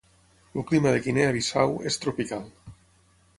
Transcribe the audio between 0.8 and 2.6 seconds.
de Guinea Bissau és tropical.